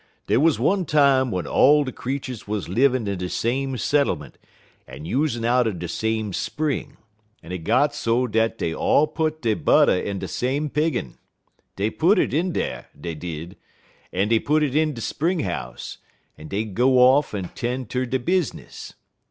[0.25, 4.39] Dey wuz one time w'en all de creeturs wuz livin' in de same settlement
[4.87, 6.97] en usin' out'n de same spring,
[7.43, 11.19] en it got so dat dey put all dey butter in de same piggin'.
[11.75, 13.55] Dey put it in dar, dey did,
[14.11, 15.99] en dey put it in de spring house,
[16.35, 18.95] en dey'd go off en 'ten' ter dey business.